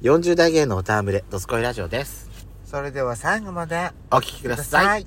[0.00, 2.30] 40代芸のおたむれ、ドスコイラジオです。
[2.64, 5.02] それでは最後までお聞きください。
[5.02, 5.06] い。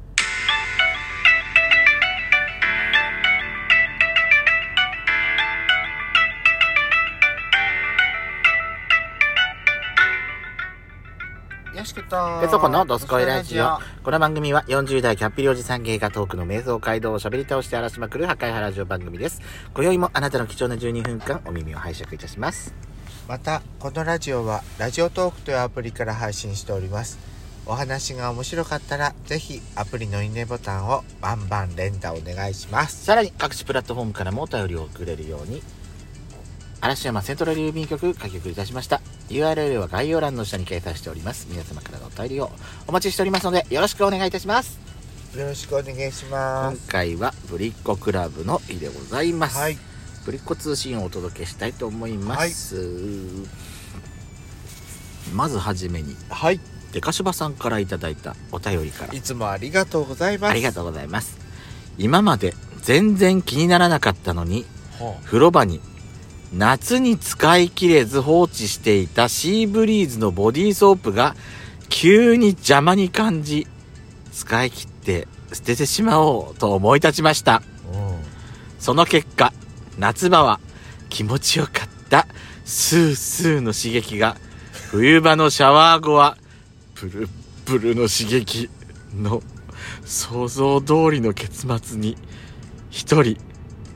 [11.77, 13.79] よしことペソコのドスコイラジオ。
[14.03, 19.41] この番組は40代キャッピリおじさん芸がトークの瞑想街道を喋り倒して荒らしまくる破壊派ラジオ番組です。
[19.73, 22.90] 今宵もあなたの貴重な12分間お耳を拝借いたします。
[23.27, 27.19] またこのラジオはラジオトークというアプリから配信しております
[27.65, 35.61] お話が面白かったらぜひアプリのいいねボタンをバンバン連打お願いしますさらに各種プラットフォームからもお便りを送れるように、
[36.81, 39.01] 嵐山セントラル郵便局開局いたしました。
[39.29, 41.47] URL は概要欄の下に掲載しております。
[41.49, 42.49] 皆様からのお便りを
[42.87, 44.79] お待ちしておりますので、よろしくお願いいたします。
[45.37, 49.57] よろしくお願いしま今す回はぶりっ子クラブの日でございます。
[49.57, 49.90] はい
[50.25, 52.75] ぶりっ子通信をお届けしたいと思います。
[55.33, 56.59] まずはじめに、はい
[56.91, 61.37] デカシバさんからいただいたお便りからいつもありがとうございますありがとうございます。
[61.97, 64.65] 今まで全然気にならなかったのに、
[64.99, 65.79] ほ風呂場に
[66.53, 71.35] 夏に使い切れず放置していたシーブリーズのボディーソープが
[71.89, 73.67] 急に邪魔に感じ、
[74.33, 77.61] 使い切って捨ててしまおうと思い立ちました。
[77.93, 78.15] ううん
[78.79, 79.53] その結果、
[79.97, 80.59] 夏場は
[81.09, 82.27] 気持ちよかった
[82.65, 84.37] スースーの刺激が、
[84.91, 86.37] 冬場のシャワー後は
[86.95, 87.29] プルッ
[87.65, 88.69] プルの刺激
[89.15, 89.41] の
[90.05, 92.17] 想像通りの結末に
[92.89, 93.37] 一人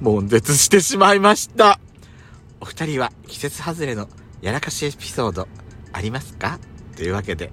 [0.02, 1.80] 悶絶してしまいました。
[2.62, 4.08] お二人は季節外れの
[4.42, 5.48] やらかしエピソード
[5.92, 6.60] ありますか？
[6.96, 7.52] というわけで、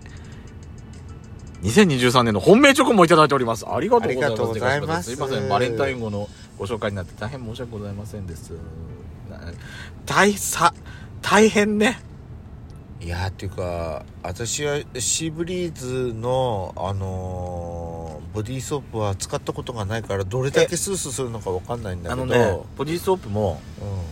[1.63, 3.67] 2023年の本命チョコもいただいております。
[3.69, 5.11] ありがとうございます。
[5.11, 8.51] すすいません、バレンタイン後のご紹介になって大変申し訳ございませんです。
[9.31, 9.39] な
[10.05, 10.75] 大さ、
[11.21, 12.01] 大変ね。
[13.01, 23.61] いやーっていうか私はシーブリーズのあのーボディーソープは使ったことがないからどれだけスースーするのかわかんないんだけどあのね、ボディーソープも、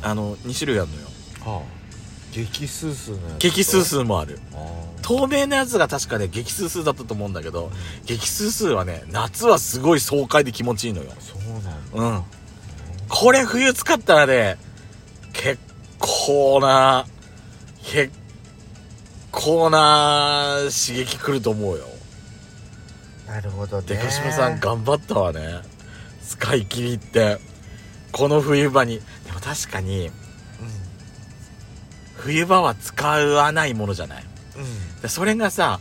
[0.03, 1.06] うんあの、2種類あるのよ。
[1.41, 1.81] はあ、
[2.33, 4.39] 激スースーのやつ激スースーもある。
[5.10, 7.72] 透明なやつが確かね、激スースーだったと思うんだけど、
[8.06, 11.10] 激スースーはね、夏はすごい爽快で気持ちいいのよ。
[11.19, 12.22] そうなんだうん。
[13.09, 14.56] これ冬使ったらね、
[15.32, 15.59] 結
[15.98, 17.06] 構な、
[17.82, 18.12] 結
[19.32, 21.87] 構な刺激くると思うよ。
[23.27, 25.62] なるほどねでかしまさん頑張ったわね。
[26.22, 27.41] 使い切りって。
[28.12, 29.00] この冬場に。
[29.27, 30.12] でも確かに、う
[32.15, 34.30] 冬場は使わないものじゃない。
[34.60, 35.00] んうん。
[35.00, 35.81] でそれがさ、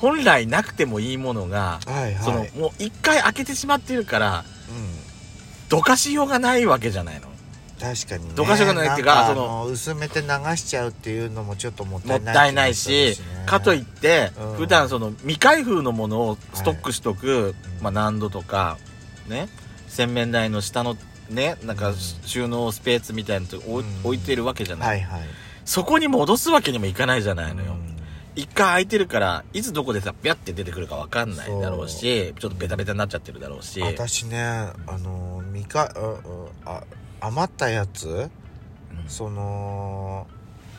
[0.00, 2.24] 本来なくてもいいものが、はいはい。
[2.24, 5.68] その、もう一回開けてしまってるから、うん。
[5.68, 7.28] どかしようがないわけじゃないの。
[7.80, 8.32] 確かにね。
[8.34, 13.16] どかしようがないっていうかそのあ薄めて流しちゃうっていうのもちょっともったいないもったいないし、
[13.46, 14.56] かといって、うん。
[14.56, 17.82] 普段その未開封のものをストックしとく、うん。
[17.82, 18.78] まあ何度とか、
[19.26, 19.48] ね、
[19.88, 20.96] 洗面台の下の
[21.28, 21.96] ね、なんかうん。
[22.24, 25.20] 収納スペースみたいなとこ置置いてるわけじゃない、はいはい。
[25.64, 27.72] そこに戻すわけにもいかないじゃないのよ。
[27.72, 27.97] うん
[28.38, 33.80] 一回空いてるから、いつどこでさ、ピャって出てくるかわかんないだろうし、ちょっとベタベタになっちゃってるだろうし。
[33.80, 35.92] 私ねあのみか
[36.64, 36.84] ああ
[37.20, 39.08] 余ったやつうん。
[39.08, 40.28] その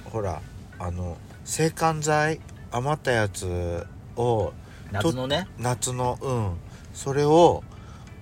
[0.06, 0.42] ほら
[0.80, 2.40] あの制汗剤
[2.72, 4.54] 余ったやつを
[4.94, 6.54] 夏のね、夏のうん。
[6.94, 7.66] それを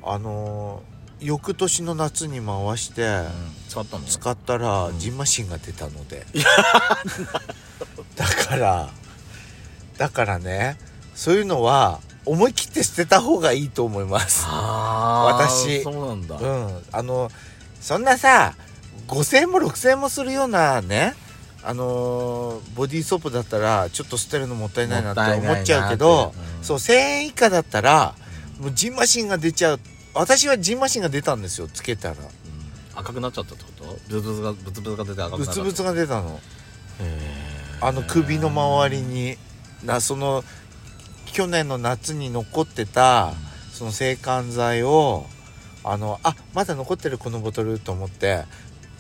[0.02, 0.81] あの
[1.19, 3.22] 翌年の夏に回して
[4.08, 5.00] 使ったらうん。
[5.00, 6.25] ジンマシンが出たので、
[8.16, 8.90] だから
[9.97, 10.78] だからね
[11.16, 14.46] そういうのは思い切って捨てた方がいいと思います。
[14.46, 15.81] 私。
[15.81, 16.35] そうなんだ。
[16.38, 16.84] うん。
[16.91, 17.31] あの
[17.80, 18.56] そんなさ
[19.07, 21.16] 5000円も6000円もするようなね
[21.63, 26.63] あのーボディーソープだったらちょっと捨てるのもったいないなって思っちゃうけど、うん。
[26.63, 28.13] そう1000円以下だったら
[28.59, 29.80] もうジンマシンが出ちゃう。
[30.13, 32.16] 私はジンマシンが出たんですよつけたら。
[32.16, 32.28] うん。
[32.96, 33.86] 赤くなっちゃったってこと？
[34.09, 35.46] ブツブツがブツブツが出て赤くなった。
[35.46, 36.40] ブツブツが出たの。
[37.80, 39.38] あの首の周りに
[39.83, 40.44] なその
[41.25, 43.33] 去年の夏に残ってた
[43.71, 45.25] その制汗剤を
[45.83, 48.44] あのあまだ残ってるこのボトルと思って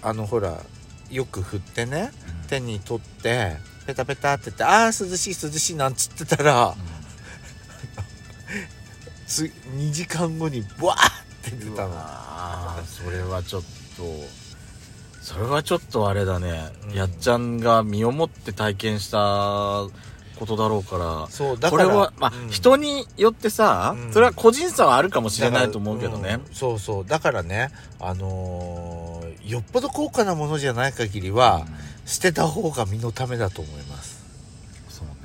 [0.01, 0.57] あのほら
[1.09, 2.11] よく振ってね
[2.47, 6.75] 手に取ってペタペタって言ってあー涼しい涼しいなんつってたら
[9.27, 11.93] つ2時間後にブワーって出たの。
[11.95, 13.67] ああそれはちょっと
[15.21, 16.95] それはちょっとあれだね、うん。
[16.95, 19.83] やっちゃんが身をもって体験した
[20.37, 21.27] ことだろうから。
[21.29, 21.85] そうだから。
[21.85, 22.49] これはまあ、うん。
[22.49, 24.13] 人によってさ、うん。
[24.13, 26.17] それは個人差はあるかもしれないと思うけどね。
[26.17, 27.05] だからうんそうそう。
[27.05, 31.65] だからねあのーよっぽど高価なものじゃない限りは、
[32.05, 34.17] 捨てた方が身のためだと思います。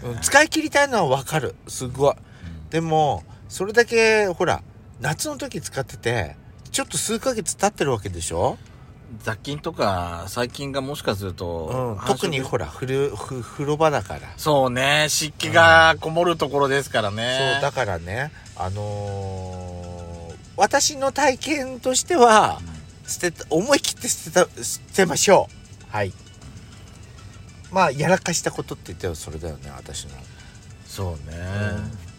[0.04, 1.54] うん使い切りたいのはわかる。
[1.68, 2.14] すごい。
[2.70, 4.62] でもそれだけほら
[5.00, 6.36] 夏の時使ってて
[6.70, 8.56] ちょっと数ヶ月経ってるわけでしょ、
[9.20, 14.20] 雑菌とか細菌がもしかすると、うん、特にほら風呂ふ風呂場だから。
[14.36, 15.06] そうね。
[15.08, 20.02] 湿気がこもるところですからね、そうだからねあのー
[20.56, 22.60] 私の体験としては
[23.06, 25.48] 捨てた思い切って捨てた捨てましょ
[25.90, 25.96] う。
[25.96, 26.12] はい。
[27.72, 30.10] まあやらかしたことって言ったらそれだよね私の。
[30.86, 31.38] そうね、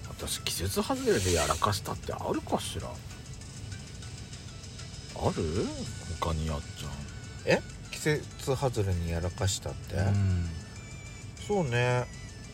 [0.10, 2.88] 私季節外れでやらかしたってあるかしら
[5.26, 5.66] ある？
[6.20, 7.62] 他にやっちゃ
[7.92, 10.50] 季節外れにやらかしたって、う、うん。
[11.48, 12.06] そうね。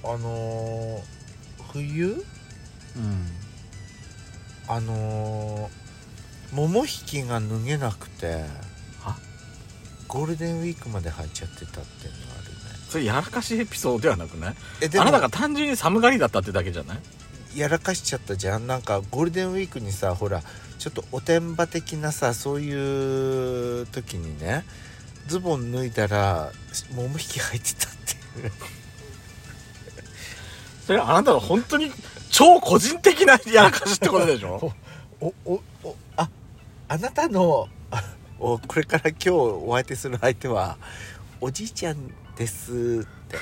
[0.04, 1.02] あのー
[1.74, 2.24] 冬？
[4.68, 8.44] あのー桃引きが脱げなくて
[9.02, 9.16] は？
[10.08, 12.60] ゴールデンウィークまで履いちゃってたっていうのがあるね。
[12.90, 17.00] それやらかしエピソードではなくないえであなたが単純に寒がりだったってだけじゃない？
[17.56, 18.68] やらかしちゃったじゃん。
[18.68, 20.42] なんかゴールデンウィークにさほら
[20.78, 24.64] ちょっとおてんば的なさそういう時にね
[25.28, 26.52] ズボン脱いだら
[26.96, 28.52] 桃引き履いてたっていう。
[30.88, 31.92] それあなたの本当に
[32.32, 34.74] 超個人的なやらかしってことでしょ？
[35.22, 36.30] おおおあ
[36.88, 38.04] あなたのあ
[38.40, 40.78] おこれから今日お相手する相手は
[41.42, 41.98] おじいちゃん
[42.38, 42.74] ですっ
[43.28, 43.38] て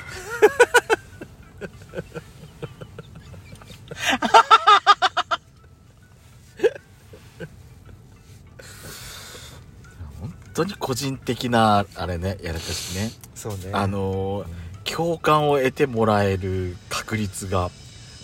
[10.20, 13.12] 本当に個人的なあれねやらかしね。
[13.36, 13.70] そうね。
[13.74, 17.70] あのー共感を得てもらえる確率が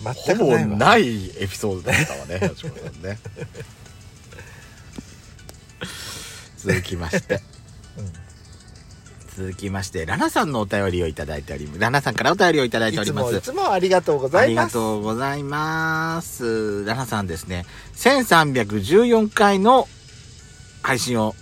[0.02, 3.18] ほぼないエピソードだったわね 八村さんね。
[6.56, 7.42] 続きまして。
[7.98, 8.12] うん。
[9.36, 11.78] 続きましてラナさんのお便りをいただいております。
[11.80, 13.26] ラナさんからお便りをいただいております。
[13.26, 16.84] いつもいつもありがとうござありがいますとうございます。
[16.86, 17.66] ラナさんですね、
[17.96, 19.86] 1314回の
[20.82, 21.34] 配信を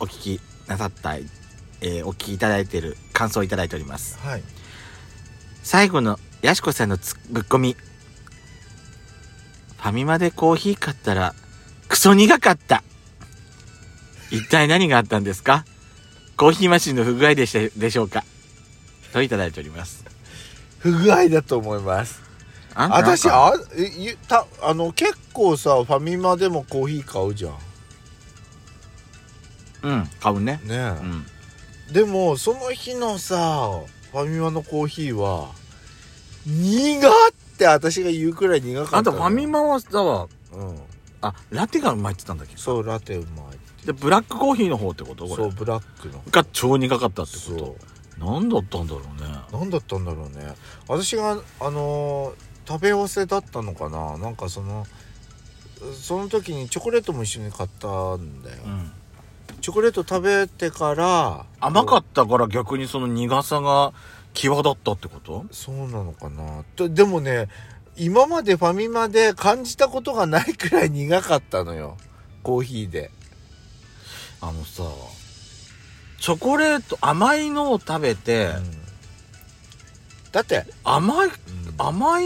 [0.00, 4.18] お聞きなさった、えーお聞きいただいている感想をいただいております。
[4.18, 4.42] はい
[5.62, 7.74] 最後のヤシコさんのつぶっこみ。
[7.74, 11.34] ファミマでコーヒー買ったら、
[11.88, 12.82] クソ苦かった。
[14.30, 15.64] 一体何があったんですか？
[16.36, 18.24] コーヒーマシンの不具合でしたでしょうか？
[19.12, 20.04] といただいております。
[20.78, 22.20] 不具合だと思います
[22.74, 27.58] あ私あえゆたあの結構さファミマでもコーヒー買うじゃん
[29.88, 30.60] うん、買うね。
[30.64, 31.26] ねえ、うん。
[31.92, 33.70] でもその日のさ
[34.12, 35.50] ファミマのコーヒーは
[36.46, 39.88] 苦って私が言うくらい苦かったあんたのファミマはさ、
[40.52, 40.78] うん
[41.20, 42.56] あ、ラテがうまいって言ったんだっけ？
[42.56, 45.26] そうラテうまいで、ブラックコーヒーの方ってこと？
[45.26, 45.36] これ。
[45.36, 47.76] そうブラックのが超苦かったってそこ
[48.18, 48.26] うと。
[48.26, 49.28] なんだったんだろうね。
[49.52, 50.54] 何だったんだろうね
[50.88, 52.34] 私があのー
[52.68, 54.18] 食べ合わせだったのかな？
[54.18, 54.84] なんかその
[55.94, 58.90] その時にチョコレートも一緒に買ったんだよ、うん。
[59.66, 63.92] チョコレート食べてから甘かったから逆にその苦さが
[64.32, 65.44] 際立ったってこと？
[65.50, 66.62] そうなのかな。
[66.76, 67.48] ででもね
[67.96, 71.96] 今までファミマで感じたことがないくらい苦かったのよ。
[72.44, 73.10] コーヒーで。
[74.40, 74.84] あのさ、
[76.20, 78.50] チョコレート、甘いのを食べて、
[80.30, 81.34] だって、甘い、うん。
[81.76, 82.24] 甘い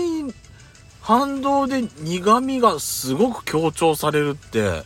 [1.00, 4.82] 反動で苦味がすごく強調されるって、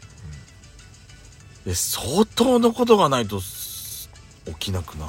[1.67, 4.11] え相当のことがないとす
[4.47, 5.09] 起きなくない？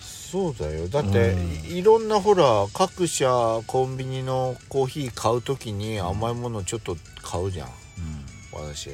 [0.00, 0.88] そうだよ。
[0.88, 1.40] だって、うん。
[1.76, 3.26] いいろんなほら各社
[3.66, 7.68] コンビニのコーヒー買う時に甘いものちょっと買うじゃん。
[7.68, 7.74] うん。
[8.52, 8.90] 私。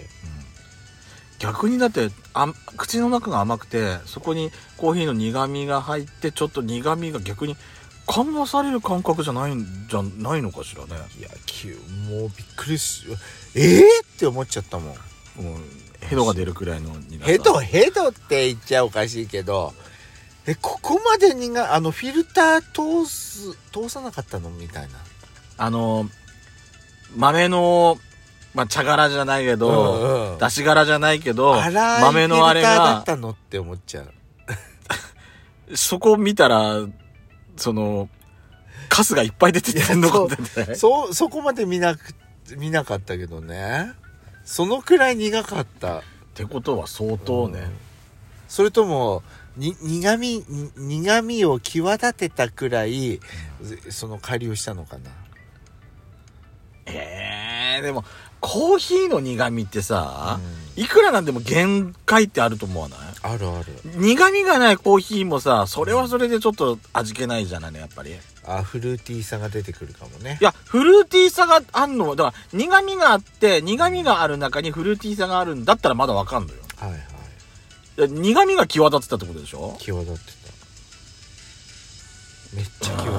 [1.38, 7.56] 逆にだってあ口の中が甘くてそこにコーヒーの苦味が入ってちょっと苦味が逆に
[8.06, 10.90] 緩和される感覚じゃないんじゃないのかしらね。
[11.18, 11.28] いや
[12.08, 13.06] もうびっくりし
[13.56, 14.94] ええって思っちゃったもん。
[15.42, 15.60] もう
[16.08, 16.90] ヘドが出るくらいの
[17.20, 19.72] ヘドヘドって言っちゃおかしいけど
[20.46, 24.98] えここまで苦あのフィルター通す通さなかったのみたいな。
[25.58, 26.08] あの
[27.16, 27.98] 豆の、
[28.54, 30.38] まあ、茶柄じゃないけど、うんうん。
[30.38, 34.12] 出し柄じゃないけど豆のあれフィルターだがったのって思っちゃう。
[35.76, 36.86] そこ見たら
[37.56, 38.08] その
[38.88, 42.00] カスがいっぱい出てて残っててそうそこまで見なく
[42.56, 43.92] 見なかったけどね
[44.44, 46.02] そのくらい苦かったっ
[46.34, 47.70] てことは相当ね、
[48.48, 49.22] それとも
[49.56, 53.20] に苦味に苦味を際立てたくらい
[53.90, 55.10] その改良したのかな？
[56.86, 58.04] ええでも
[58.40, 60.40] コーヒーの苦味ってさ、
[60.74, 62.98] いくらなんでも限界ってあると思わない？
[63.22, 63.66] あるある。
[63.94, 68.10] 苦味がないコーヒーもさそれはそれでちょっと味気ないじゃないねやっぱり。
[68.10, 70.38] いあフルーティーさが出てくるかもね。
[70.40, 76.58] やフルーティーさがあんのはだから苦味があって苦味がある中にフルーティーさがあるんだったらまだわかんのよ。
[76.76, 77.00] はいはい。
[77.00, 77.02] い
[78.00, 79.76] や苦味が際立ってたってことでしょ？
[79.78, 80.20] 際立って
[82.50, 82.56] た。
[82.56, 83.12] めっちゃ際立って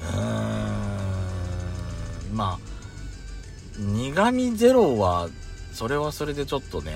[0.00, 2.32] うー。
[2.32, 2.58] んまあ
[3.78, 5.28] 苦味ゼロは
[5.72, 6.94] それはそれでちょっとね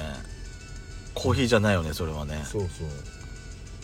[1.15, 2.39] コーヒーじゃないよねそれはね。
[2.41, 2.89] たそうそう、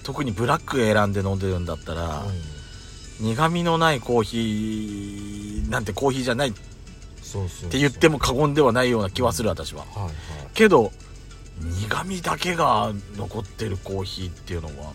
[0.08, 2.24] 特にブラック選んで飲んでるんだったら、
[3.20, 6.52] 苦味のないコーヒーなんてコーヒーじゃないっ
[7.70, 9.80] て言っても過言ではないような気はする私は。
[9.80, 10.12] はいはい。
[10.54, 10.92] けど
[11.60, 14.94] 苦味だけが残ってるコーヒーっていうのは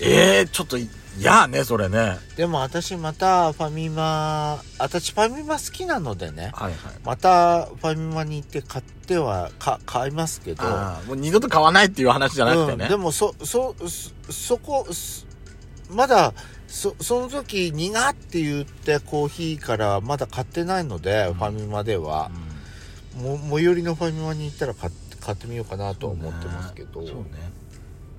[0.00, 0.76] えー、ちょっと
[1.18, 2.18] 嫌ねそれね。
[2.36, 6.94] でも私またファミマ私ファミマ好きなのでねはいはい。
[7.04, 10.64] またファミマに行って買ってはか買いますけど。
[11.06, 15.26] もう二度と買わないっていう話じゃなくてね、うん、でもそそそそこそ
[15.90, 16.32] まだ
[16.68, 21.34] そその時苦って言ってコーヒーからまだ買ってないので、うん。
[21.34, 22.30] ファミマでは。
[23.16, 27.06] も最寄りのファミマに行ったら買って買ってみようかなとは思ってますけど。
[27.06, 27.59] そうね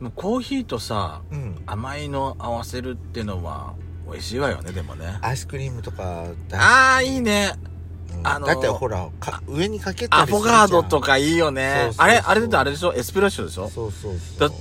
[0.09, 1.61] コーヒーとさうん。
[1.67, 3.75] 甘いの合わせるってのは
[4.11, 5.19] 美味しいわよねでもね。
[5.21, 7.53] アイスクリームとか大ああいいね。
[8.13, 8.27] うん。
[8.27, 10.57] あのだってほらか上にかけたりするじゃん。
[10.57, 11.91] ガードとかいいよね。
[11.97, 12.93] あれあれであれでしょ？
[12.93, 13.69] エスプレッソでしょ？
[13.69, 14.49] そうそうそう。
[14.49, 14.55] だ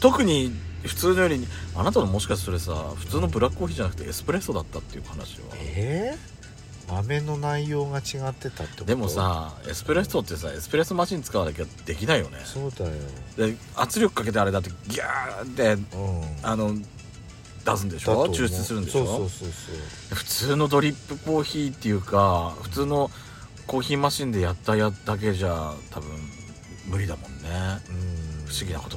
[0.00, 0.52] 特に
[0.84, 5.46] 普通のよりにあなたのもしかしてそれさ普通のブラックコーヒーじゃなくてエスプレッソだったっていう話は。
[5.54, 6.37] えー、
[6.90, 8.84] 豆の内容が違ってたってこと？
[8.84, 12.38] でもさエスプレッソってさエスプレッソマシン使わなきゃできないよね。
[12.44, 12.92] そうだよ。
[13.36, 16.22] で圧力かけてあれだってギャーってうん。
[16.42, 16.74] あの
[17.64, 18.26] 出すんでしょ？
[18.26, 19.04] 抽出するんでしょ？
[19.04, 19.72] そうそうそうそ
[20.12, 20.16] う。
[20.16, 23.10] 普通のドリップコーヒーっていうか普通の
[23.66, 26.10] コーヒーマシンでやったやだけじゃ多分
[26.86, 27.48] 無理だもんね。
[27.90, 28.46] うん。
[28.46, 28.96] 不思議なこと